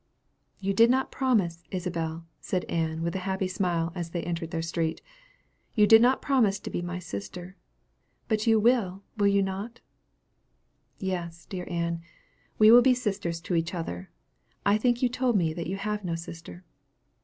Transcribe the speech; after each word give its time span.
"You 0.59 0.73
did 0.73 0.89
not 0.89 1.11
promise, 1.11 1.63
Isabel," 1.69 2.25
said 2.39 2.65
Ann, 2.65 3.03
with 3.03 3.15
a 3.15 3.19
happy 3.29 3.47
smile, 3.47 3.91
as 3.93 4.09
they 4.09 4.23
entered 4.23 4.49
their 4.49 4.63
street, 4.63 4.99
"you 5.75 5.85
did 5.85 6.01
not 6.01 6.23
promise 6.23 6.57
to 6.61 6.71
be 6.71 6.81
my 6.81 6.97
sister; 6.97 7.55
but 8.27 8.47
you 8.47 8.59
will, 8.59 9.03
will 9.17 9.27
you 9.27 9.43
not?" 9.43 9.79
"Yes, 10.97 11.45
dear 11.45 11.67
Ann; 11.69 12.01
we 12.57 12.71
will 12.71 12.81
be 12.81 12.95
sisters 12.95 13.39
to 13.41 13.53
each 13.53 13.75
other. 13.75 14.09
I 14.65 14.79
think 14.79 15.03
you 15.03 15.07
told 15.09 15.35
me 15.35 15.53
that 15.53 15.67
you 15.67 15.77
have 15.77 16.03
no 16.03 16.15
sister." 16.15 16.63